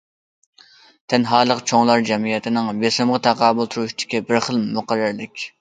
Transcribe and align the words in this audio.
تەنھالىق 1.13 1.61
چوڭلار 1.73 2.07
جەمئىيىتىنىڭ 2.11 2.71
بېسىمىغا 2.85 3.23
تاقابىل 3.31 3.73
تۇرۇشتىكى 3.77 4.27
بىر 4.31 4.43
خىل 4.49 4.63
مۇقەررەرلىك. 4.81 5.49